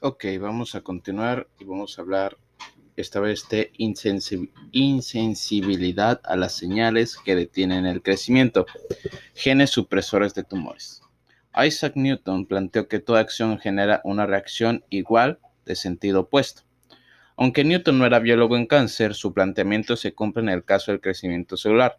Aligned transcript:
Ok, 0.00 0.26
vamos 0.40 0.76
a 0.76 0.82
continuar 0.82 1.48
y 1.58 1.64
vamos 1.64 1.98
a 1.98 2.02
hablar 2.02 2.36
esta 2.94 3.18
vez 3.18 3.48
de 3.48 3.72
insensibilidad 4.72 6.20
a 6.22 6.36
las 6.36 6.52
señales 6.52 7.16
que 7.16 7.34
detienen 7.34 7.84
el 7.84 8.00
crecimiento, 8.00 8.64
genes 9.34 9.70
supresores 9.70 10.34
de 10.34 10.44
tumores. 10.44 11.02
Isaac 11.52 11.94
Newton 11.96 12.46
planteó 12.46 12.86
que 12.86 13.00
toda 13.00 13.18
acción 13.18 13.58
genera 13.58 14.00
una 14.04 14.24
reacción 14.24 14.84
igual 14.88 15.40
de 15.64 15.74
sentido 15.74 16.20
opuesto. 16.20 16.62
Aunque 17.36 17.64
Newton 17.64 17.98
no 17.98 18.06
era 18.06 18.20
biólogo 18.20 18.56
en 18.56 18.66
cáncer, 18.66 19.14
su 19.14 19.34
planteamiento 19.34 19.96
se 19.96 20.14
cumple 20.14 20.44
en 20.44 20.50
el 20.50 20.64
caso 20.64 20.92
del 20.92 21.00
crecimiento 21.00 21.56
celular. 21.56 21.98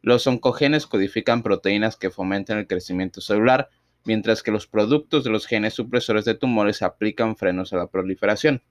Los 0.00 0.26
oncogenes 0.26 0.86
codifican 0.86 1.42
proteínas 1.42 1.96
que 1.96 2.08
fomentan 2.08 2.56
el 2.56 2.66
crecimiento 2.66 3.20
celular, 3.20 3.68
mientras 4.04 4.42
que 4.42 4.50
los 4.50 4.66
productos 4.66 5.24
de 5.24 5.30
los 5.30 5.46
genes 5.46 5.74
supresores 5.74 6.24
de 6.24 6.34
tumores 6.34 6.82
aplican 6.82 7.36
frenos 7.36 7.72
a 7.72 7.76
la 7.76 7.86
proliferación. 7.86 8.62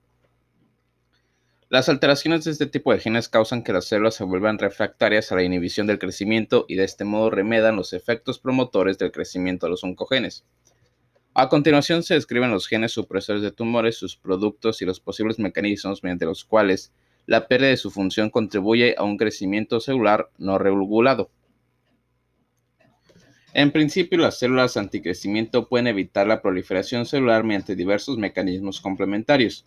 Las 1.69 1.89
alteraciones 1.89 2.43
de 2.43 2.51
este 2.51 2.67
tipo 2.67 2.93
de 2.93 2.99
genes 2.99 3.29
causan 3.29 3.63
que 3.63 3.73
las 3.73 3.85
células 3.85 4.13
se 4.13 4.23
vuelvan 4.23 4.59
refractarias 4.59 5.31
a 5.31 5.35
la 5.35 5.43
inhibición 5.43 5.87
del 5.87 5.97
crecimiento 5.97 6.65
y 6.67 6.75
de 6.75 6.83
este 6.83 7.03
modo 7.03 7.31
remedan 7.31 7.75
los 7.75 7.93
efectos 7.93 8.37
promotores 8.37 8.99
del 8.99 9.11
crecimiento 9.11 9.65
de 9.65 9.71
los 9.71 9.83
oncogenes. 9.83 10.45
A 11.33 11.49
continuación 11.49 12.03
se 12.03 12.13
describen 12.13 12.51
los 12.51 12.67
genes 12.67 12.91
supresores 12.91 13.41
de 13.41 13.51
tumores, 13.51 13.97
sus 13.97 14.15
productos 14.15 14.83
y 14.83 14.85
los 14.85 14.99
posibles 14.99 15.39
mecanismos 15.39 16.03
mediante 16.03 16.25
los 16.25 16.45
cuales 16.45 16.93
la 17.25 17.47
pérdida 17.47 17.69
de 17.69 17.77
su 17.77 17.89
función 17.89 18.29
contribuye 18.29 18.93
a 18.95 19.03
un 19.03 19.17
crecimiento 19.17 19.79
celular 19.79 20.29
no 20.37 20.59
regulado. 20.59 21.31
En 23.55 23.71
principio, 23.71 24.17
las 24.17 24.39
células 24.39 24.77
anticrecimiento 24.77 25.67
pueden 25.67 25.85
evitar 25.85 26.25
la 26.25 26.41
proliferación 26.41 27.05
celular 27.05 27.43
mediante 27.43 27.75
diversos 27.75 28.17
mecanismos 28.17 28.81
complementarios. 28.81 29.63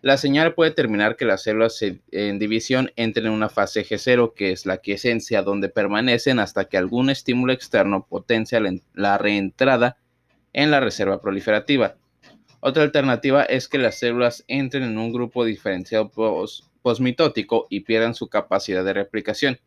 La 0.00 0.16
señal 0.16 0.54
puede 0.54 0.70
determinar 0.70 1.14
que 1.14 1.24
las 1.24 1.44
células 1.44 1.80
en 2.10 2.38
división 2.40 2.90
entren 2.96 3.26
en 3.26 3.32
una 3.32 3.48
fase 3.48 3.84
G0, 3.84 4.34
que 4.34 4.50
es 4.50 4.66
la 4.66 4.78
quiesencia, 4.78 5.42
donde 5.42 5.68
permanecen 5.68 6.40
hasta 6.40 6.64
que 6.64 6.76
algún 6.76 7.10
estímulo 7.10 7.52
externo 7.52 8.04
potencia 8.08 8.60
la 8.94 9.18
reentrada 9.18 9.98
en 10.52 10.72
la 10.72 10.80
reserva 10.80 11.20
proliferativa. 11.20 11.94
Otra 12.58 12.82
alternativa 12.82 13.44
es 13.44 13.68
que 13.68 13.78
las 13.78 14.00
células 14.00 14.44
entren 14.48 14.82
en 14.82 14.98
un 14.98 15.12
grupo 15.12 15.44
diferenciado 15.44 16.10
posmitótico 16.82 17.68
y 17.70 17.80
pierdan 17.80 18.16
su 18.16 18.26
capacidad 18.28 18.84
de 18.84 18.94
replicación. 18.94 19.60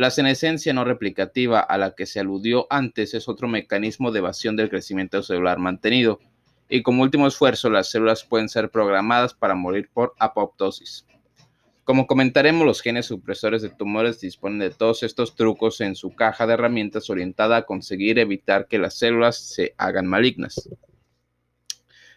La 0.00 0.10
senescencia 0.10 0.72
no 0.72 0.82
replicativa 0.82 1.60
a 1.60 1.76
la 1.76 1.94
que 1.94 2.06
se 2.06 2.20
aludió 2.20 2.66
antes 2.70 3.12
es 3.12 3.28
otro 3.28 3.48
mecanismo 3.48 4.10
de 4.10 4.20
evasión 4.20 4.56
del 4.56 4.70
crecimiento 4.70 5.22
celular 5.22 5.58
mantenido 5.58 6.20
y 6.70 6.82
como 6.82 7.02
último 7.02 7.26
esfuerzo 7.26 7.68
las 7.68 7.90
células 7.90 8.24
pueden 8.24 8.48
ser 8.48 8.70
programadas 8.70 9.34
para 9.34 9.54
morir 9.54 9.90
por 9.92 10.14
apoptosis. 10.18 11.04
Como 11.84 12.06
comentaremos, 12.06 12.64
los 12.64 12.80
genes 12.80 13.04
supresores 13.04 13.60
de 13.60 13.68
tumores 13.68 14.18
disponen 14.20 14.60
de 14.60 14.70
todos 14.70 15.02
estos 15.02 15.34
trucos 15.34 15.82
en 15.82 15.94
su 15.94 16.14
caja 16.14 16.46
de 16.46 16.54
herramientas 16.54 17.10
orientada 17.10 17.58
a 17.58 17.66
conseguir 17.66 18.18
evitar 18.18 18.68
que 18.68 18.78
las 18.78 18.96
células 18.96 19.36
se 19.36 19.74
hagan 19.76 20.06
malignas. 20.06 20.66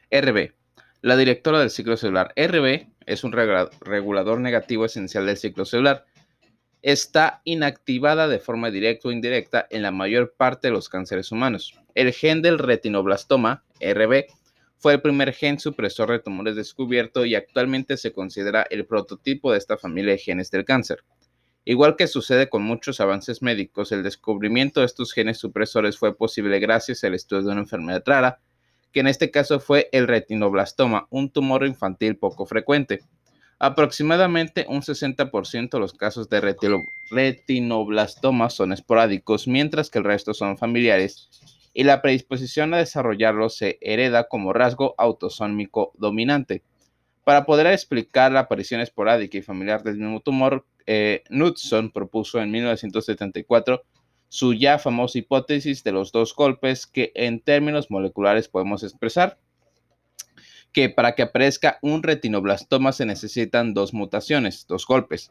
RB. 0.10 0.54
La 1.02 1.18
directora 1.18 1.60
del 1.60 1.70
ciclo 1.70 1.98
celular. 1.98 2.34
RB 2.38 2.88
es 3.06 3.26
un 3.26 3.34
regulador 3.34 4.40
negativo 4.40 4.86
esencial 4.86 5.26
del 5.26 5.36
ciclo 5.36 5.66
celular. 5.66 6.06
Está 6.84 7.42
inactivada 7.46 8.28
de 8.28 8.40
forma 8.40 8.70
directa 8.70 9.08
o 9.08 9.12
indirecta 9.14 9.66
en 9.70 9.84
la 9.84 9.92
mayor 9.92 10.34
parte 10.36 10.68
de 10.68 10.74
los 10.74 10.90
cánceres 10.90 11.32
humanos. 11.32 11.80
El 11.96 12.12
gen 12.12 12.42
del 12.42 12.60
retinoblastoma, 12.60 13.64
RB, 13.80 14.26
fue 14.80 14.96
el 14.96 15.02
primer 15.02 15.32
gen 15.32 15.62
supresor 15.62 16.12
de 16.12 16.20
tumores 16.20 16.58
descubierto 16.58 17.24
y 17.24 17.36
actualmente 17.36 17.96
se 17.96 18.12
considera 18.12 18.68
el 18.70 18.86
prototipo 18.86 19.54
de 19.54 19.60
esta 19.60 19.78
familia 19.78 20.12
de 20.12 20.18
genes 20.18 20.52
del 20.52 20.66
cáncer. 20.66 21.06
Igual 21.64 21.96
que 21.96 22.08
sucede 22.08 22.50
con 22.50 22.64
muchos 22.64 23.00
avances 23.00 23.42
médicos, 23.42 23.94
el 23.94 24.04
descubrimiento 24.04 24.82
de 24.82 24.88
estos 24.88 25.14
genes 25.14 25.38
supresores 25.38 25.98
fue 25.98 26.18
posible 26.18 26.60
gracias 26.60 27.06
al 27.06 27.14
estudio 27.14 27.44
de 27.44 27.52
una 27.54 27.62
enfermedad 27.62 28.04
rara, 28.06 28.42
que 28.92 29.00
en 29.00 29.08
este 29.08 29.32
caso 29.32 29.62
fue 29.62 29.88
el 29.94 30.06
retinoblastoma, 30.06 31.08
un 31.10 31.32
tumor 31.32 31.66
infantil 31.66 32.18
poco 32.18 32.46
frecuente. 32.46 33.04
Aproximadamente 33.64 34.66
un 34.68 34.82
60% 34.82 35.70
de 35.70 35.80
los 35.80 35.94
casos 35.94 36.28
de 36.28 36.42
retinoblastoma 37.12 38.50
son 38.50 38.74
esporádicos, 38.74 39.48
mientras 39.48 39.90
que 39.90 40.00
el 40.00 40.04
resto 40.04 40.34
son 40.34 40.58
familiares 40.58 41.30
y 41.74 41.86
la 41.86 42.02
predisposición 42.02 42.74
a 42.74 42.80
desarrollarlo 42.80 43.48
se 43.48 43.78
hereda 43.80 44.28
como 44.28 44.52
rasgo 44.52 44.96
autosómico 44.98 45.94
dominante. 45.98 46.62
Para 47.24 47.46
poder 47.46 47.68
explicar 47.68 48.34
la 48.34 48.42
aparición 48.42 48.82
esporádica 48.82 49.38
y 49.38 49.42
familiar 49.42 49.82
del 49.82 49.96
mismo 49.96 50.20
tumor, 50.20 50.66
eh, 50.86 51.24
Knudson 51.30 51.90
propuso 51.90 52.42
en 52.42 52.52
1974 52.52 53.82
su 54.28 54.54
ya 54.54 54.78
famosa 54.78 55.20
hipótesis 55.20 55.86
de 55.86 55.94
los 55.94 56.12
dos 56.12 56.36
golpes 56.36 56.86
que 56.86 57.14
en 57.16 57.40
términos 57.40 57.90
moleculares 57.90 58.50
podemos 58.50 58.84
expresar 58.84 59.38
que 60.74 60.90
para 60.90 61.14
que 61.14 61.22
aparezca 61.22 61.78
un 61.82 62.04
retinoblastoma 62.04 62.92
se 62.92 63.06
necesitan 63.06 63.74
dos 63.74 63.94
mutaciones, 63.94 64.66
dos 64.68 64.86
golpes. 64.86 65.30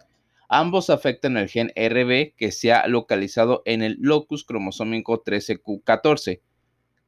Ambos 0.48 0.88
afectan 0.88 1.36
el 1.36 1.48
gen 1.48 1.72
RB 1.76 2.34
que 2.36 2.52
se 2.52 2.72
ha 2.72 2.86
localizado 2.86 3.62
en 3.64 3.82
el 3.82 3.96
locus 3.98 4.44
cromosómico 4.44 5.24
13q14. 5.24 6.40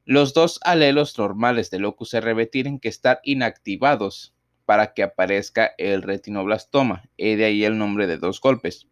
Los 0.04 0.34
dos 0.34 0.58
alelos 0.62 1.16
normales 1.16 1.70
del 1.70 1.82
locus 1.82 2.14
RB 2.18 2.50
tienen 2.50 2.80
que 2.80 2.88
estar 2.88 3.20
inactivados 3.22 4.34
para 4.66 4.94
que 4.94 5.02
aparezca 5.02 5.72
el 5.78 6.02
retinoblastoma, 6.02 7.04
y 7.16 7.36
de 7.36 7.44
ahí 7.44 7.64
el 7.64 7.78
nombre 7.78 8.06
de 8.06 8.16
dos 8.16 8.40
golpes. 8.40 8.88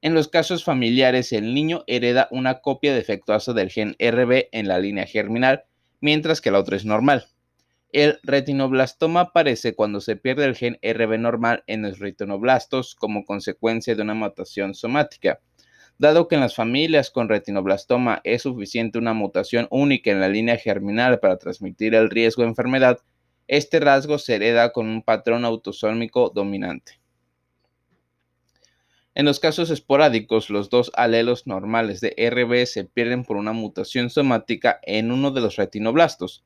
En 0.00 0.14
los 0.14 0.28
casos 0.28 0.64
familiares, 0.64 1.32
el 1.32 1.54
niño 1.54 1.84
hereda 1.86 2.28
una 2.30 2.60
copia 2.60 2.94
defectuosa 2.94 3.52
del 3.52 3.70
gen 3.70 3.96
RB 4.00 4.48
en 4.52 4.68
la 4.68 4.78
línea 4.78 5.06
germinal, 5.06 5.64
mientras 6.00 6.40
que 6.40 6.50
la 6.50 6.58
otra 6.58 6.76
es 6.76 6.84
normal. 6.84 7.26
El 7.92 8.20
retinoblastoma 8.22 9.20
aparece 9.20 9.74
cuando 9.74 10.00
se 10.00 10.16
pierde 10.16 10.46
el 10.46 10.56
gen 10.56 10.78
RB 10.82 11.18
normal 11.18 11.62
en 11.66 11.82
los 11.82 11.98
retinoblastos 11.98 12.94
como 12.94 13.26
consecuencia 13.26 13.94
de 13.94 14.00
una 14.00 14.14
mutación 14.14 14.74
somática. 14.74 15.40
Dado 15.98 16.26
que 16.26 16.36
en 16.36 16.40
las 16.40 16.54
familias 16.54 17.10
con 17.10 17.28
retinoblastoma 17.28 18.22
es 18.24 18.42
suficiente 18.42 18.98
una 18.98 19.12
mutación 19.12 19.68
única 19.70 20.10
en 20.10 20.20
la 20.20 20.30
línea 20.30 20.56
germinal 20.56 21.20
para 21.20 21.36
transmitir 21.36 21.94
el 21.94 22.08
riesgo 22.08 22.42
de 22.42 22.48
enfermedad, 22.48 22.98
este 23.46 23.78
rasgo 23.78 24.18
se 24.18 24.36
hereda 24.36 24.72
con 24.72 24.88
un 24.88 25.02
patrón 25.02 25.44
autosómico 25.44 26.30
dominante. 26.34 26.98
En 29.14 29.26
los 29.26 29.38
casos 29.38 29.68
esporádicos, 29.68 30.48
los 30.48 30.70
dos 30.70 30.90
alelos 30.94 31.46
normales 31.46 32.00
de 32.00 32.14
RB 32.16 32.64
se 32.64 32.84
pierden 32.84 33.24
por 33.24 33.36
una 33.36 33.52
mutación 33.52 34.08
somática 34.08 34.80
en 34.84 35.12
uno 35.12 35.30
de 35.30 35.42
los 35.42 35.56
retinoblastos. 35.56 36.42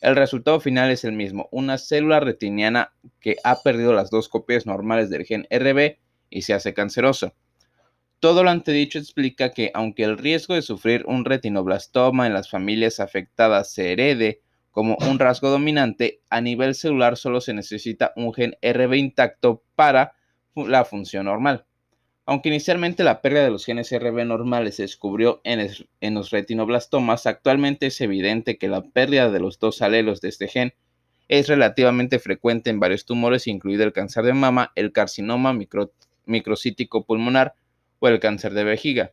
El 0.00 0.14
resultado 0.14 0.60
final 0.60 0.90
es 0.90 1.04
el 1.04 1.12
mismo, 1.12 1.48
una 1.50 1.78
célula 1.78 2.20
retiniana 2.20 2.92
que 3.20 3.36
ha 3.44 3.62
perdido 3.62 3.92
las 3.92 4.10
dos 4.10 4.28
copias 4.28 4.66
normales 4.66 5.10
del 5.10 5.24
gen 5.24 5.46
RB 5.50 5.96
y 6.28 6.42
se 6.42 6.54
hace 6.54 6.74
cancerosa. 6.74 7.32
Todo 8.20 8.44
lo 8.44 8.50
antedicho 8.50 8.98
explica 8.98 9.52
que 9.52 9.70
aunque 9.74 10.04
el 10.04 10.18
riesgo 10.18 10.54
de 10.54 10.62
sufrir 10.62 11.04
un 11.06 11.24
retinoblastoma 11.24 12.26
en 12.26 12.34
las 12.34 12.50
familias 12.50 13.00
afectadas 13.00 13.70
se 13.72 13.92
herede 13.92 14.40
como 14.70 14.96
un 15.08 15.18
rasgo 15.18 15.48
dominante, 15.48 16.20
a 16.28 16.40
nivel 16.40 16.74
celular 16.74 17.16
solo 17.16 17.40
se 17.40 17.54
necesita 17.54 18.12
un 18.16 18.34
gen 18.34 18.56
RB 18.60 18.94
intacto 18.94 19.62
para 19.74 20.14
la 20.54 20.84
función 20.84 21.26
normal. 21.26 21.64
Aunque 22.28 22.48
inicialmente 22.48 23.04
la 23.04 23.22
pérdida 23.22 23.44
de 23.44 23.52
los 23.52 23.64
genes 23.64 23.92
RB 23.96 24.24
normales 24.24 24.74
se 24.74 24.82
descubrió 24.82 25.40
en, 25.44 26.14
los 26.14 26.30
retinoblastomas, 26.30 27.24
actualmente 27.24 27.86
es 27.86 28.00
evidente 28.00 28.58
que 28.58 28.66
la 28.66 28.82
pérdida 28.82 29.30
de 29.30 29.38
los 29.38 29.60
dos 29.60 29.80
alelos 29.80 30.20
de 30.20 30.30
este 30.30 30.48
gen 30.48 30.74
es 31.28 31.46
relativamente 31.46 32.18
frecuente 32.18 32.68
en 32.70 32.80
varios 32.80 33.04
tumores, 33.04 33.46
incluido 33.46 33.84
el 33.84 33.92
cáncer 33.92 34.24
de 34.24 34.32
mama, 34.32 34.72
el 34.74 34.90
carcinoma 34.90 35.56
microcítico 36.26 37.04
pulmonar 37.04 37.54
o 38.00 38.08
el 38.08 38.18
cáncer 38.18 38.54
de 38.54 38.64
vejiga. 38.64 39.12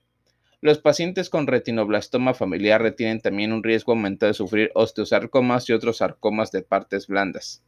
Los 0.60 0.80
pacientes 0.80 1.30
con 1.30 1.46
retinoblastoma 1.46 2.34
familiar 2.34 2.82
retienen 2.82 3.22
también 3.22 3.54
un 3.54 3.64
riesgo 3.64 3.92
aumentado 3.92 4.32
de 4.32 4.34
sufrir 4.34 4.72
osteosarcomas 4.74 5.70
y 5.70 5.74
otros 5.74 5.98
sarcomas 5.98 6.52
de 6.52 6.64
partes 6.64 7.06
blandas. 7.06 7.62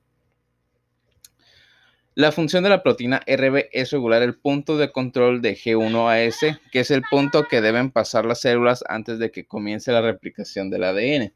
La 2.18 2.32
función 2.32 2.64
de 2.64 2.70
la 2.70 2.82
proteína 2.82 3.20
RB 3.28 3.68
es 3.74 3.92
regular 3.92 4.22
el 4.22 4.36
punto 4.36 4.78
de 4.78 4.90
control 4.90 5.42
de 5.42 5.54
G1AS, 5.54 6.62
que 6.72 6.80
es 6.80 6.90
el 6.90 7.02
punto 7.02 7.46
que 7.50 7.60
deben 7.60 7.92
pasar 7.92 8.26
las 8.26 8.40
células 8.40 8.86
antes 8.88 9.20
de 9.20 9.32
que 9.32 9.46
comience 9.46 9.92
la 9.92 10.00
replicación 10.00 10.70
del 10.70 10.86
ADN. 10.86 11.34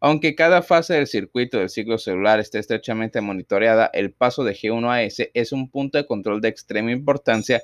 Aunque 0.00 0.34
cada 0.34 0.60
fase 0.60 0.92
del 0.92 1.06
circuito 1.06 1.56
del 1.56 1.70
ciclo 1.70 1.96
celular 1.96 2.40
esté 2.40 2.58
estrechamente 2.58 3.22
monitoreada, 3.22 3.88
el 3.94 4.12
paso 4.12 4.44
de 4.44 4.52
G1AS 4.54 5.30
es 5.32 5.52
un 5.52 5.70
punto 5.70 5.96
de 5.96 6.06
control 6.06 6.42
de 6.42 6.48
extrema 6.48 6.92
importancia 6.92 7.62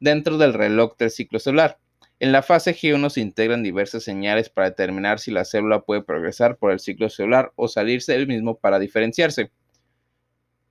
dentro 0.00 0.38
del 0.38 0.54
reloj 0.54 0.96
del 0.96 1.10
ciclo 1.10 1.38
celular. 1.38 1.76
En 2.18 2.32
la 2.32 2.40
fase 2.40 2.74
G1 2.74 3.10
se 3.10 3.20
integran 3.20 3.62
diversas 3.62 4.04
señales 4.04 4.48
para 4.48 4.70
determinar 4.70 5.18
si 5.18 5.32
la 5.32 5.44
célula 5.44 5.82
puede 5.82 6.00
progresar 6.00 6.56
por 6.56 6.72
el 6.72 6.80
ciclo 6.80 7.10
celular 7.10 7.52
o 7.56 7.68
salirse 7.68 8.14
del 8.14 8.26
mismo 8.26 8.56
para 8.56 8.78
diferenciarse. 8.78 9.50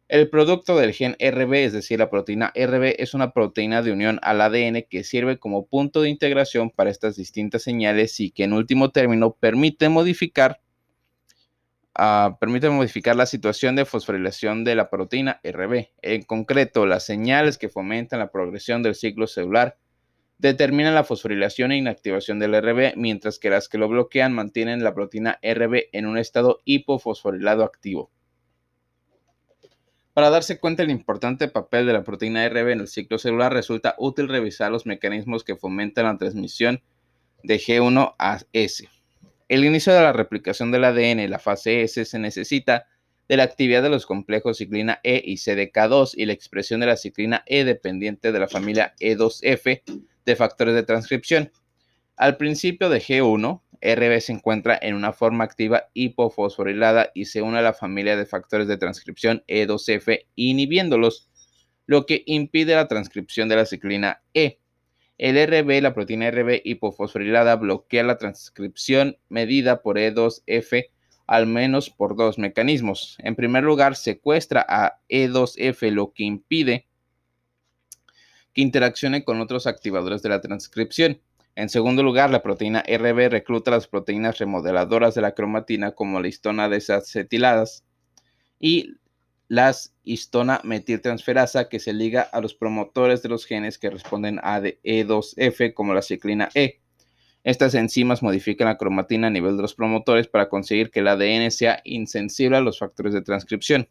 El 0.10 0.30
producto 0.30 0.78
del 0.78 0.94
gen 0.94 1.18
RB, 1.20 1.54
es 1.66 1.74
decir, 1.74 2.00
la 2.00 2.10
proteína 2.10 2.54
RB, 2.56 2.96
es 2.98 3.14
una 3.14 3.34
proteína 3.34 3.82
de 3.82 3.92
unión 3.92 4.20
al 4.22 4.40
ADN 4.40 4.86
que 4.90 5.04
sirve 5.04 5.38
como 5.38 5.66
punto 5.66 6.02
de 6.02 6.10
integración 6.10 6.70
para 6.70 6.90
estas 6.90 7.18
distintas 7.18 7.64
señales 7.64 8.18
y 8.22 8.32
que 8.32 8.46
en 8.46 8.54
último 8.54 8.92
término 8.92 9.34
permite 9.34 9.90
modificar, 9.90 10.62
ah, 11.94 12.38
permite 12.40 12.70
modificar 12.70 13.18
la 13.18 13.26
situación 13.26 13.76
de 13.76 13.84
fosforilación 13.84 14.64
de 14.64 14.76
la 14.76 14.90
proteína 14.90 15.42
RB. 15.44 15.90
En 16.02 16.22
concreto, 16.24 16.86
las 16.86 17.06
señales 17.06 17.58
que 17.58 17.68
fomentan 17.68 18.20
la 18.20 18.32
progresión 18.32 18.84
del 18.84 18.96
ciclo 18.96 19.28
celular 19.28 19.78
determinan 20.38 20.96
la 20.96 21.04
fosforilación 21.04 21.74
e 21.74 21.78
inactivación 21.78 22.40
del 22.40 22.56
RB, 22.62 22.96
mientras 22.96 23.40
que 23.40 23.50
las 23.50 23.68
que 23.68 23.78
lo 23.78 23.90
bloquean 23.90 24.32
mantienen 24.34 24.86
la 24.86 24.94
proteína 24.94 25.38
RB 25.44 25.90
en 25.92 26.06
un 26.06 26.18
estado 26.18 26.62
hipofosforilado 26.64 27.66
activo. 27.66 28.10
Para 30.18 30.32
darse 30.32 30.60
cuenta 30.60 30.82
del 30.82 30.90
importante 30.90 31.48
papel 31.48 31.86
de 31.86 31.94
la 31.94 32.04
proteína 32.04 32.50
RB 32.50 32.72
en 32.72 32.80
el 32.80 32.88
ciclo 32.88 33.20
celular, 33.20 33.54
resulta 33.54 33.94
útil 34.00 34.28
revisar 34.28 34.72
los 34.72 34.88
mecanismos 34.88 35.44
que 35.44 35.56
fomentan 35.56 36.06
la 36.06 36.18
transmisión 36.18 36.82
de 37.44 37.60
G1 37.60 38.16
a 38.18 38.40
S. 38.52 38.90
El 39.48 39.64
inicio 39.64 39.94
de 39.94 40.02
la 40.02 40.14
replicación 40.14 40.72
del 40.72 40.86
ADN, 40.86 41.30
la 41.30 41.38
fase 41.38 41.84
S, 41.84 42.04
se 42.04 42.18
necesita 42.18 42.88
de 43.30 43.38
la 43.38 43.44
actividad 43.44 43.84
de 43.84 43.90
los 43.90 44.08
complejos 44.08 44.58
ciclina 44.58 45.00
E 45.04 45.22
y 45.24 45.36
CDK2 45.36 46.14
y 46.18 46.26
la 46.26 46.34
expresión 46.34 46.80
de 46.80 46.88
la 46.88 46.98
ciclina 46.98 47.44
E 47.46 47.64
dependiente 47.64 48.32
de 48.32 48.40
la 48.40 48.48
familia 48.48 48.96
E2F 49.00 49.84
de 50.26 50.36
factores 50.36 50.74
de 50.74 50.82
transcripción. 50.82 51.52
Al 52.16 52.38
principio 52.38 52.90
de 52.90 53.00
G1, 53.02 53.62
RB 53.82 54.22
se 54.22 54.34
encuentra 54.34 54.78
en 54.82 54.96
una 54.96 55.14
forma 55.14 55.44
activa 55.44 55.90
hipofosforilada 55.94 57.12
y 57.14 57.26
se 57.26 57.42
une 57.42 57.60
a 57.60 57.62
la 57.62 57.74
familia 57.74 58.16
de 58.16 58.26
factores 58.26 58.68
de 58.68 58.78
transcripción 58.78 59.44
E2F 59.48 60.26
inhibiéndolos, 60.36 61.30
lo 61.86 62.06
que 62.06 62.24
impide 62.26 62.76
la 62.76 62.88
transcripción 62.88 63.50
de 63.50 63.56
la 63.56 63.66
ciclina 63.66 64.22
E. 64.34 64.60
El 65.18 65.36
RB, 65.36 65.82
la 65.82 65.94
proteína 65.94 66.30
RB 66.30 66.62
hipofosforilada, 66.64 67.56
bloquea 67.56 68.04
la 68.04 68.18
transcripción 68.18 69.18
medida 69.30 69.82
por 69.82 69.98
E2F 69.98 70.90
al 71.28 71.46
menos 71.46 71.90
por 71.90 72.16
dos 72.16 72.40
mecanismos. 72.40 73.18
En 73.20 73.36
primer 73.36 73.64
lugar, 73.64 73.96
secuestra 73.96 74.66
a 74.68 75.00
E2F, 75.10 75.92
lo 75.92 76.14
que 76.14 76.24
impide 76.24 76.88
que 78.54 78.62
interaccione 78.62 79.24
con 79.24 79.40
otros 79.40 79.68
activadores 79.68 80.24
de 80.24 80.30
la 80.30 80.42
transcripción. 80.42 81.22
En 81.58 81.70
segundo 81.70 82.04
lugar, 82.04 82.30
la 82.30 82.44
proteína 82.44 82.84
RB 82.88 83.32
recluta 83.32 83.72
las 83.72 83.88
proteínas 83.88 84.38
remodeladoras 84.38 85.16
de 85.16 85.22
la 85.22 85.32
cromatina 85.32 85.94
como 85.94 86.20
la 86.20 86.28
histona 86.28 86.70
desacetiladas 86.70 87.84
y 88.60 88.94
las 89.48 89.96
histona 90.04 90.62
metiltransferasa 90.64 91.68
que 91.68 91.80
se 91.80 91.94
liga 91.94 92.22
a 92.22 92.42
los 92.42 92.54
promotores 92.54 93.24
de 93.24 93.30
los 93.30 93.48
genes 93.48 93.80
que 93.80 93.90
responden 93.90 94.40
a 94.44 94.62
E2F 94.62 95.74
como 95.74 95.96
la 95.96 96.04
ciclina 96.04 96.50
E. 96.54 96.80
Estas 97.44 97.74
enzimas 97.74 98.22
modifican 98.22 98.68
la 98.68 98.78
cromatina 98.78 99.26
a 99.26 99.32
nivel 99.32 99.56
de 99.56 99.64
los 99.64 99.74
promotores 99.74 100.28
para 100.28 100.50
conseguir 100.50 100.92
que 100.92 101.00
el 101.00 101.08
ADN 101.08 101.50
sea 101.50 101.82
insensible 101.86 102.58
a 102.58 102.62
los 102.62 102.78
factores 102.78 103.16
de 103.16 103.24
transcripción. 103.24 103.90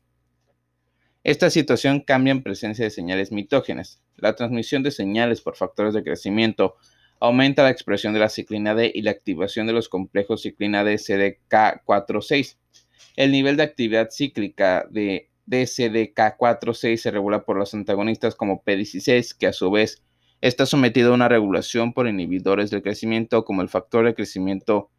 Esta 1.25 1.51
situación 1.51 1.99
cambia 1.99 2.31
en 2.31 2.45
presencia 2.45 2.85
de 2.85 2.93
señales 2.93 3.33
mitógenas. 3.33 4.01
La 4.15 4.37
transmisión 4.37 4.85
de 4.85 4.93
señales 4.93 5.41
por 5.41 5.57
factores 5.57 5.95
de 5.95 6.05
crecimiento 6.05 6.77
aumenta 7.21 7.63
la 7.63 7.71
expresión 7.71 8.13
de 8.13 8.21
la 8.21 8.29
ciclina 8.29 8.75
D 8.75 8.91
y 8.95 9.03
la 9.03 9.11
activación 9.11 9.67
de 9.67 9.73
los 9.73 9.89
complejos 9.89 10.43
ciclina 10.43 10.85
D 10.85 10.95
CDK4-6. 10.97 12.57
El 13.17 13.33
nivel 13.33 13.57
de 13.57 13.63
actividad 13.63 14.09
cíclica 14.11 14.87
de 14.91 15.31
DCDK4-6 15.47 16.97
se 16.97 17.11
regula 17.11 17.45
por 17.45 17.57
los 17.57 17.73
antagonistas 17.75 18.35
como 18.35 18.63
P16, 18.63 19.37
que 19.37 19.47
a 19.47 19.53
su 19.53 19.71
vez 19.71 20.03
está 20.41 20.67
sometido 20.67 21.13
a 21.13 21.15
una 21.15 21.29
regulación 21.29 21.93
por 21.93 22.09
inhibidores 22.09 22.71
del 22.71 22.83
crecimiento 22.83 23.45
como 23.45 23.63
el 23.63 23.69
factor 23.69 24.05
de 24.05 24.15
crecimiento 24.15 24.91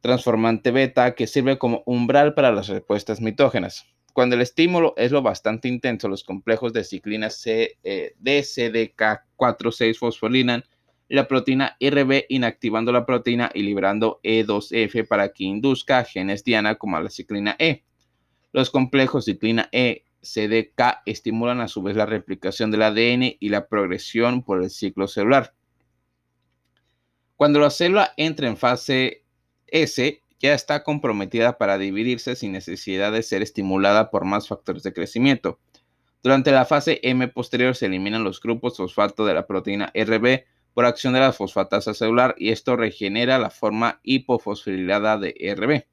transformante 0.00 0.70
beta, 0.72 1.14
que 1.14 1.26
sirve 1.26 1.58
como 1.58 1.82
umbral 1.86 2.34
para 2.34 2.52
las 2.52 2.68
respuestas 2.68 3.20
mitógenas. 3.20 3.86
Cuando 4.12 4.36
el 4.36 4.42
estímulo 4.42 4.94
es 4.96 5.10
lo 5.10 5.22
bastante 5.22 5.68
intenso, 5.68 6.08
los 6.08 6.24
complejos 6.24 6.72
de 6.72 6.84
ciclina 6.84 7.28
eh, 7.46 8.14
DCDK4-6 8.20 9.96
fosfolinan 9.96 10.64
la 11.16 11.28
proteína 11.28 11.76
RB 11.78 12.24
inactivando 12.30 12.90
la 12.90 13.04
proteína 13.04 13.50
y 13.52 13.62
liberando 13.62 14.18
E2F 14.22 15.06
para 15.06 15.28
que 15.28 15.44
induzca 15.44 16.04
genes 16.04 16.42
diana 16.42 16.76
como 16.76 16.98
la 16.98 17.10
ciclina 17.10 17.54
E. 17.58 17.84
Los 18.50 18.70
complejos 18.70 19.26
ciclina 19.26 19.68
E, 19.72 20.04
CDK 20.22 21.02
estimulan 21.04 21.60
a 21.60 21.68
su 21.68 21.82
vez 21.82 21.96
la 21.96 22.06
replicación 22.06 22.70
del 22.70 22.80
ADN 22.80 23.36
y 23.38 23.50
la 23.50 23.68
progresión 23.68 24.42
por 24.42 24.62
el 24.62 24.70
ciclo 24.70 25.06
celular. 25.06 25.52
Cuando 27.36 27.60
la 27.60 27.68
célula 27.68 28.14
entra 28.16 28.48
en 28.48 28.56
fase 28.56 29.22
S, 29.66 30.22
ya 30.40 30.54
está 30.54 30.82
comprometida 30.82 31.58
para 31.58 31.76
dividirse 31.76 32.36
sin 32.36 32.52
necesidad 32.52 33.12
de 33.12 33.22
ser 33.22 33.42
estimulada 33.42 34.10
por 34.10 34.24
más 34.24 34.48
factores 34.48 34.82
de 34.82 34.94
crecimiento. 34.94 35.60
Durante 36.22 36.52
la 36.52 36.64
fase 36.64 37.00
M 37.02 37.28
posterior 37.28 37.76
se 37.76 37.84
eliminan 37.84 38.24
los 38.24 38.40
grupos 38.40 38.78
fosfato 38.78 39.26
de 39.26 39.34
la 39.34 39.46
proteína 39.46 39.92
RB 39.94 40.44
por 40.74 40.84
acción 40.84 41.12
de 41.12 41.20
la 41.20 41.32
fosfatasa 41.32 41.94
celular 41.94 42.34
y 42.38 42.50
esto 42.50 42.76
regenera 42.76 43.38
la 43.38 43.50
forma 43.50 44.00
hipofosforilada 44.02 45.18
de 45.18 45.34
RB. 45.56 45.86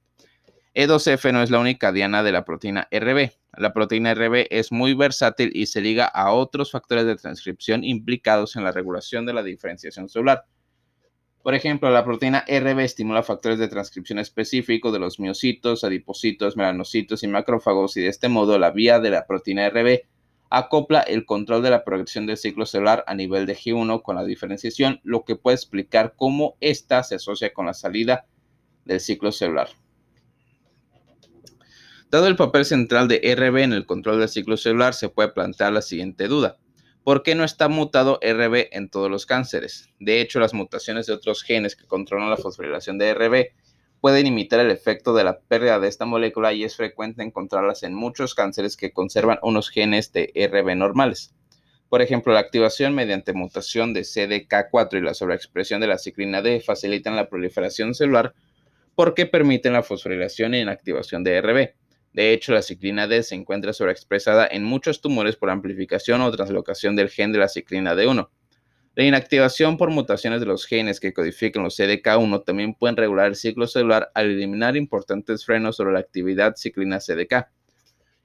E2F 0.75 1.33
no 1.33 1.41
es 1.41 1.49
la 1.49 1.59
única 1.59 1.91
diana 1.91 2.23
de 2.23 2.31
la 2.31 2.45
proteína 2.45 2.87
RB. 2.91 3.31
La 3.57 3.73
proteína 3.73 4.13
RB 4.13 4.47
es 4.49 4.71
muy 4.71 4.93
versátil 4.93 5.51
y 5.53 5.65
se 5.65 5.81
liga 5.81 6.05
a 6.05 6.31
otros 6.31 6.71
factores 6.71 7.05
de 7.05 7.15
transcripción 7.15 7.83
implicados 7.83 8.55
en 8.55 8.63
la 8.63 8.71
regulación 8.71 9.25
de 9.25 9.33
la 9.33 9.43
diferenciación 9.43 10.07
celular. 10.07 10.45
Por 11.41 11.55
ejemplo, 11.55 11.89
la 11.89 12.05
proteína 12.05 12.45
RB 12.47 12.79
estimula 12.79 13.23
factores 13.23 13.59
de 13.59 13.67
transcripción 13.67 14.19
específicos 14.19 14.93
de 14.93 14.99
los 14.99 15.19
miocitos, 15.19 15.83
adipocitos, 15.83 16.55
melanocitos 16.55 17.23
y 17.23 17.27
macrófagos 17.27 17.97
y 17.97 18.01
de 18.01 18.09
este 18.09 18.29
modo 18.29 18.59
la 18.59 18.71
vía 18.71 18.99
de 18.99 19.09
la 19.09 19.25
proteína 19.25 19.69
RB 19.69 20.03
acopla 20.49 21.01
el 21.01 21.25
control 21.25 21.61
de 21.61 21.69
la 21.69 21.83
progresión 21.83 22.25
del 22.25 22.37
ciclo 22.37 22.65
celular 22.65 23.03
a 23.07 23.13
nivel 23.13 23.45
de 23.45 23.55
G1 23.55 24.01
con 24.01 24.15
la 24.15 24.23
diferenciación, 24.23 24.99
lo 25.03 25.23
que 25.23 25.35
puede 25.35 25.55
explicar 25.55 26.13
cómo 26.15 26.57
ésta 26.59 27.03
se 27.03 27.15
asocia 27.15 27.53
con 27.53 27.67
la 27.67 27.73
salida 27.73 28.25
del 28.85 28.99
ciclo 28.99 29.31
celular. 29.31 29.69
Dado 32.09 32.25
el 32.25 32.35
papel 32.35 32.65
central 32.65 33.07
de 33.07 33.17
RB 33.35 33.57
en 33.57 33.73
el 33.73 33.85
control 33.85 34.19
del 34.19 34.29
ciclo 34.29 34.57
celular, 34.57 34.95
se 34.95 35.09
puede 35.09 35.29
plantear 35.29 35.71
la 35.71 35.83
siguiente 35.83 36.27
duda. 36.27 36.57
¿Por 37.03 37.21
qué 37.21 37.35
no 37.35 37.43
está 37.43 37.69
mutado 37.69 38.19
RB 38.21 38.69
en 38.71 38.89
todos 38.89 39.11
los 39.11 39.27
cánceres? 39.27 39.89
De 39.99 40.19
hecho, 40.19 40.39
las 40.39 40.55
mutaciones 40.55 41.05
de 41.05 41.13
otros 41.13 41.43
genes 41.43 41.75
que 41.75 41.85
controlan 41.85 42.29
la 42.29 42.37
fosforilación 42.37 42.97
de 42.97 43.13
RB 43.13 43.49
pueden 44.01 44.27
imitar 44.27 44.59
el 44.59 44.71
efecto 44.71 45.13
de 45.13 45.23
la 45.23 45.39
pérdida 45.39 45.79
de 45.79 45.87
esta 45.87 46.05
molécula 46.05 46.53
y 46.53 46.63
es 46.63 46.75
frecuente 46.75 47.23
encontrarlas 47.23 47.83
en 47.83 47.93
muchos 47.93 48.35
cánceres 48.35 48.77
que 48.77 48.91
conservan 48.91 49.39
unos 49.41 49.69
genes 49.69 50.11
de 50.13 50.31
RB 50.35 50.75
normales. 50.75 51.33
Por 51.89 52.01
ejemplo, 52.01 52.33
la 52.33 52.39
activación 52.39 52.93
mediante 52.93 53.33
mutación 53.33 53.93
de 53.93 54.01
CDK4 54.01 54.97
y 54.97 55.01
la 55.01 55.15
sobreexpresión 55.15 55.81
de 55.81 55.87
la 55.87 55.97
ciclina 55.97 56.41
D 56.41 56.61
facilitan 56.61 57.15
la 57.15 57.29
proliferación 57.29 57.95
celular 57.95 58.35
porque 58.95 59.25
permiten 59.25 59.73
la 59.73 59.81
fosforilación 59.81 60.53
e 60.53 60.59
inactivación 60.59 61.23
de 61.23 61.41
RB. 61.41 61.73
De 62.13 62.33
hecho, 62.33 62.53
la 62.53 62.61
ciclina 62.61 63.07
D 63.07 63.23
se 63.23 63.35
encuentra 63.35 63.73
sobreexpresada 63.73 64.47
en 64.47 64.63
muchos 64.63 65.01
tumores 65.01 65.35
por 65.35 65.49
amplificación 65.49 66.21
o 66.21 66.31
translocación 66.31 66.95
del 66.95 67.09
gen 67.09 67.31
de 67.31 67.39
la 67.39 67.47
ciclina 67.47 67.95
D1. 67.95 68.29
La 68.95 69.03
inactivación 69.03 69.77
por 69.77 69.91
mutaciones 69.91 70.39
de 70.39 70.45
los 70.45 70.65
genes 70.65 70.99
que 70.99 71.13
codifican 71.13 71.63
los 71.63 71.79
CDK1 71.79 72.43
también 72.43 72.73
pueden 72.73 72.97
regular 72.97 73.27
el 73.27 73.35
ciclo 73.35 73.67
celular 73.67 74.11
al 74.13 74.25
eliminar 74.25 74.75
importantes 74.75 75.45
frenos 75.45 75.77
sobre 75.77 75.93
la 75.93 75.99
actividad 75.99 76.55
ciclina 76.55 76.99
CDK. 76.99 77.47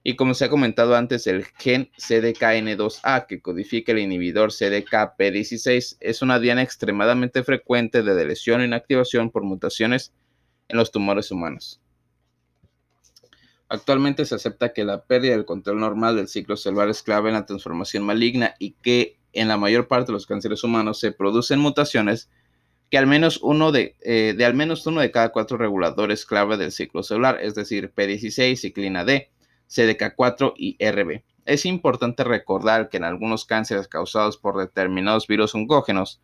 Y 0.02 0.16
como 0.16 0.34
se 0.34 0.44
ha 0.44 0.50
comentado 0.50 0.96
antes, 0.96 1.26
el 1.26 1.44
gen 1.58 1.90
CDKN2A 1.96 3.26
que 3.26 3.40
codifica 3.40 3.92
el 3.92 4.00
inhibidor 4.00 4.50
CDKP16 4.50 5.96
es 6.00 6.22
una 6.22 6.38
diana 6.38 6.62
extremadamente 6.62 7.42
frecuente 7.42 8.02
de 8.02 8.24
lesión 8.26 8.60
e 8.60 8.66
inactivación 8.66 9.30
por 9.30 9.44
mutaciones 9.44 10.12
en 10.68 10.76
los 10.76 10.90
tumores 10.90 11.30
humanos. 11.30 11.80
Actualmente 13.68 14.26
se 14.26 14.34
acepta 14.34 14.72
que 14.72 14.84
la 14.84 15.04
pérdida 15.04 15.32
del 15.32 15.46
control 15.46 15.80
normal 15.80 16.16
del 16.16 16.28
ciclo 16.28 16.56
celular 16.56 16.90
es 16.90 17.02
clave 17.02 17.30
en 17.30 17.34
la 17.34 17.46
transformación 17.46 18.02
maligna 18.02 18.54
y 18.58 18.72
que 18.72 19.18
en 19.34 19.48
la 19.48 19.56
mayor 19.56 19.88
parte 19.88 20.06
de 20.06 20.14
los 20.14 20.26
cánceres 20.26 20.64
humanos 20.64 21.00
se 21.00 21.12
producen 21.12 21.60
mutaciones 21.60 22.28
que 22.90 22.98
al 22.98 23.06
menos 23.06 23.40
uno 23.42 23.72
de, 23.72 23.96
eh, 24.02 24.34
de 24.36 24.44
al 24.44 24.54
menos 24.54 24.86
uno 24.86 25.00
de 25.00 25.10
cada 25.10 25.30
cuatro 25.30 25.56
reguladores 25.56 26.26
clave 26.26 26.56
del 26.56 26.70
ciclo 26.72 27.02
celular, 27.02 27.38
es 27.40 27.54
decir, 27.54 27.92
P16, 27.94 28.56
ciclina 28.56 29.04
D, 29.04 29.30
CDK4 29.68 30.52
y 30.56 30.76
RB. 30.84 31.24
Es 31.44 31.66
importante 31.66 32.24
recordar 32.24 32.88
que 32.88 32.98
en 32.98 33.04
algunos 33.04 33.44
cánceres 33.44 33.88
causados 33.88 34.36
por 34.36 34.58
determinados 34.58 35.26
virus 35.26 35.54
oncógenos, 35.54 36.20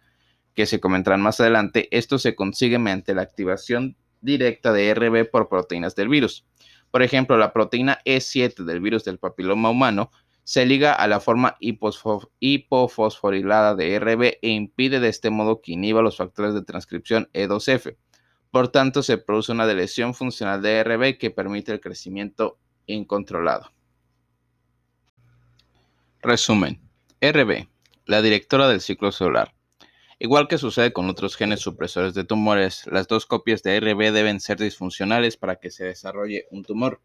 que 0.54 0.66
se 0.66 0.80
comentarán 0.80 1.22
más 1.22 1.40
adelante, 1.40 1.88
esto 1.90 2.18
se 2.18 2.34
consigue 2.34 2.78
mediante 2.78 3.14
la 3.14 3.22
activación 3.22 3.96
directa 4.20 4.72
de 4.72 4.94
RB 4.94 5.30
por 5.30 5.48
proteínas 5.48 5.94
del 5.94 6.08
virus. 6.08 6.44
Por 6.90 7.02
ejemplo, 7.02 7.36
la 7.36 7.52
proteína 7.52 8.00
E7 8.04 8.64
del 8.64 8.80
virus 8.80 9.04
del 9.04 9.18
papiloma 9.18 9.70
humano 9.70 10.10
se 10.44 10.66
liga 10.66 10.92
a 10.92 11.06
la 11.06 11.20
forma 11.20 11.56
hipofosforilada 11.60 13.74
de 13.74 13.98
RB 13.98 14.38
e 14.42 14.48
impide 14.48 15.00
de 15.00 15.08
este 15.08 15.30
modo 15.30 15.60
que 15.60 15.72
inhiba 15.72 16.02
los 16.02 16.16
factores 16.16 16.54
de 16.54 16.62
transcripción 16.62 17.28
E2F. 17.32 17.96
Por 18.50 18.68
tanto, 18.68 19.02
se 19.02 19.18
produce 19.18 19.52
una 19.52 19.66
deleción 19.66 20.14
funcional 20.14 20.62
de 20.62 20.82
RB 20.82 21.18
que 21.18 21.30
permite 21.30 21.72
el 21.72 21.80
crecimiento 21.80 22.58
incontrolado. 22.86 23.70
Resumen. 26.20 26.80
RB, 27.20 27.68
la 28.06 28.22
directora 28.22 28.68
del 28.68 28.80
ciclo 28.80 29.12
celular. 29.12 29.54
Igual 30.18 30.48
que 30.48 30.58
sucede 30.58 30.92
con 30.92 31.08
otros 31.08 31.36
genes 31.36 31.60
supresores 31.60 32.12
de 32.12 32.24
tumores, 32.24 32.86
las 32.86 33.08
dos 33.08 33.24
copias 33.24 33.62
de 33.62 33.80
RB 33.80 34.12
deben 34.12 34.40
ser 34.40 34.58
disfuncionales 34.58 35.36
para 35.36 35.56
que 35.56 35.70
se 35.70 35.84
desarrolle 35.84 36.46
un 36.50 36.62
tumor. 36.62 37.00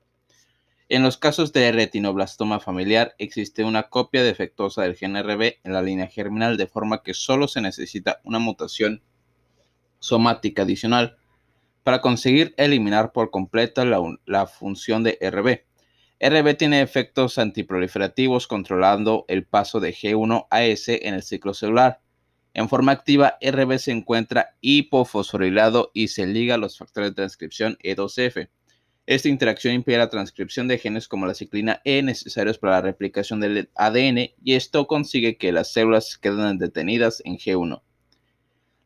En 0.87 1.01
los 1.01 1.17
casos 1.17 1.51
de 1.51 1.71
retinoblastoma 1.71 2.59
familiar 2.59 3.15
existe 3.17 3.63
una 3.63 3.89
copia 3.89 4.23
defectuosa 4.23 4.83
del 4.83 4.95
gen 4.95 5.17
RB 5.17 5.55
en 5.63 5.73
la 5.73 5.81
línea 5.81 6.05
germinal 6.05 6.57
de 6.57 6.67
forma 6.67 7.01
que 7.01 7.15
solo 7.15 7.47
se 7.47 7.59
necesita 7.59 8.21
una 8.23 8.37
mutación 8.37 9.01
somática 9.97 10.61
adicional 10.61 11.17
para 11.81 12.01
conseguir 12.01 12.53
eliminar 12.57 13.13
por 13.13 13.31
completo 13.31 13.83
la, 13.83 14.45
función 14.45 15.03
de 15.03 15.17
RB. 15.19 15.65
RB 16.19 16.55
tiene 16.55 16.81
efectos 16.81 17.39
antiproliferativos 17.39 18.45
controlando 18.45 19.25
el 19.27 19.43
paso 19.43 19.79
de 19.79 19.91
G1 19.91 20.45
a 20.51 20.63
S 20.65 20.99
en 21.07 21.15
el 21.15 21.23
ciclo 21.23 21.55
celular. 21.55 21.99
En 22.53 22.69
forma 22.69 22.91
activa, 22.91 23.39
RB 23.41 23.79
se 23.79 23.91
encuentra 23.91 24.55
hipofosforilado 24.61 25.89
y 25.95 26.09
se 26.09 26.27
liga 26.27 26.55
a 26.55 26.59
los 26.59 26.77
factores 26.77 27.09
de 27.09 27.15
transcripción 27.15 27.75
E2F. 27.83 28.49
Esta 29.07 29.29
interacción 29.29 29.75
impide 29.75 29.99
la 29.99 30.09
transcripción 30.09 30.67
de 30.67 30.79
genes 30.79 31.07
como 31.07 31.27
la 31.27 31.35
ciclina 31.35 31.79
E 31.85 32.01
necesarios 32.01 32.57
para 32.57 32.73
la 32.73 32.81
replicación 32.81 33.39
del 33.39 33.69
ADN 33.75 34.31
y 34.43 34.53
esto 34.53 34.87
consigue 34.87 35.37
que 35.37 35.51
las 35.51 35.71
células 35.71 36.17
queden 36.17 36.57
detenidas 36.57 37.21
en 37.23 37.37
G1. 37.37 37.81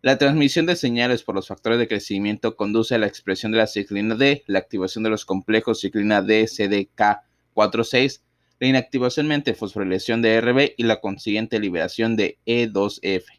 La 0.02 0.18
transmisión 0.18 0.66
de 0.66 0.76
señales 0.76 1.24
por 1.24 1.36
los 1.36 1.48
factores 1.48 1.80
de 1.80 1.88
crecimiento 1.88 2.58
conduce 2.58 2.96
a 2.96 2.98
la 2.98 3.08
expresión 3.08 3.54
de 3.54 3.60
la 3.60 3.68
ciclina 3.68 4.16
D, 4.16 4.44
la 4.48 4.60
activación 4.60 5.06
de 5.06 5.10
los 5.10 5.26
complejos 5.26 5.80
ciclina 5.80 6.22
D, 6.22 6.44
CDK4-6, 6.44 8.22
la 8.60 8.68
inactivación 8.68 9.28
mediante 9.28 9.54
fosforilación 9.54 10.22
de 10.22 10.42
RB 10.42 10.74
y 10.76 10.84
la 10.84 11.00
consiguiente 11.00 11.60
liberación 11.60 12.18
de 12.18 12.40
E2F. 12.46 13.39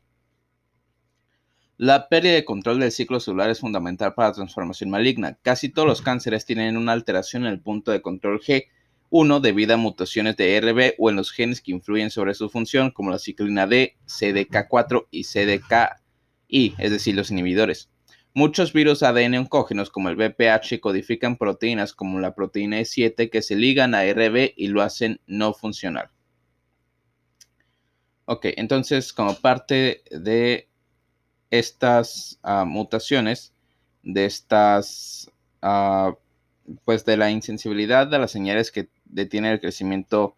La 1.82 2.10
pérdida 2.10 2.34
de 2.34 2.44
control 2.44 2.78
del 2.78 2.92
ciclo 2.92 3.20
celular 3.20 3.48
es 3.48 3.60
fundamental 3.60 4.12
para 4.12 4.28
la 4.28 4.34
transformación 4.34 4.90
maligna. 4.90 5.38
Casi 5.40 5.70
todos 5.70 5.88
los 5.88 6.02
cánceres 6.02 6.44
tienen 6.44 6.76
una 6.76 6.92
alteración 6.92 7.46
en 7.46 7.52
el 7.52 7.60
punto 7.62 7.90
de 7.90 8.02
control 8.02 8.38
G1 8.38 9.40
debido 9.40 9.72
a 9.72 9.78
mutaciones 9.78 10.36
de 10.36 10.60
RB 10.60 10.96
o 10.98 11.08
en 11.08 11.16
los 11.16 11.32
genes 11.32 11.62
que 11.62 11.70
influyen 11.70 12.10
sobre 12.10 12.34
su 12.34 12.50
función, 12.50 12.90
como 12.90 13.10
la 13.10 13.18
ciclina 13.18 13.66
D, 13.66 13.96
CDK4 14.06 15.06
y 15.10 15.24
CDKI, 15.24 16.74
es 16.76 16.90
decir, 16.90 17.14
los 17.14 17.30
inhibidores. 17.30 17.88
Muchos 18.34 18.74
virus 18.74 19.02
ADN 19.02 19.36
oncógenos 19.36 19.88
como 19.88 20.10
el 20.10 20.16
VPH 20.16 20.80
codifican 20.80 21.38
proteínas 21.38 21.94
como 21.94 22.20
la 22.20 22.34
proteína 22.34 22.78
E7 22.78 23.30
que 23.30 23.40
se 23.40 23.56
ligan 23.56 23.94
a 23.94 24.04
RB 24.04 24.52
y 24.54 24.66
lo 24.66 24.82
hacen 24.82 25.22
no 25.26 25.54
funcionar. 25.54 26.10
Ok, 28.26 28.48
entonces 28.58 29.14
como 29.14 29.34
parte 29.34 30.02
de 30.10 30.69
estas 31.50 32.38
ah, 32.42 32.64
mutaciones, 32.64 33.52
de 34.02 34.24
estas, 34.24 35.30
ah, 35.62 36.14
pues 36.84 37.04
de 37.04 37.16
la 37.16 37.30
insensibilidad 37.30 38.06
de 38.06 38.18
las 38.18 38.30
señales 38.30 38.70
que 38.70 38.88
detienen 39.04 39.52
el 39.52 39.60
crecimiento 39.60 40.36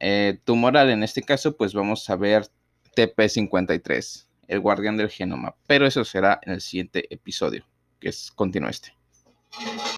eh, 0.00 0.38
tumoral. 0.44 0.90
En 0.90 1.02
este 1.02 1.22
caso, 1.22 1.56
pues 1.56 1.74
vamos 1.74 2.08
a 2.10 2.16
ver 2.16 2.48
TP53, 2.96 4.26
el 4.48 4.60
guardián 4.60 4.96
del 4.96 5.10
genoma. 5.10 5.54
Pero 5.66 5.86
eso 5.86 6.04
será 6.04 6.40
en 6.42 6.52
el 6.54 6.60
siguiente 6.60 7.06
episodio, 7.12 7.64
que 8.00 8.08
es 8.08 8.30
continúa 8.32 8.70
este. 8.70 8.94